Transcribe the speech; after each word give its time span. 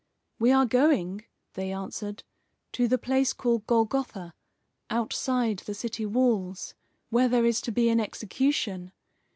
"We 0.39 0.51
are 0.51 0.65
going," 0.65 1.25
they 1.53 1.71
answered, 1.71 2.23
"to 2.71 2.87
the 2.87 2.97
place 2.97 3.33
called 3.33 3.67
Golgotha, 3.67 4.33
outside 4.89 5.59
the 5.59 5.75
city 5.75 6.07
walls, 6.07 6.73
where 7.11 7.29
there 7.29 7.45
is 7.45 7.61
to 7.61 7.71
be 7.71 7.87
an 7.89 7.99
execution. 7.99 8.93